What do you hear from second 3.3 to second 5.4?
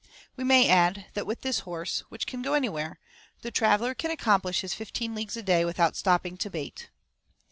the traveller can accomplish his fifteen leagues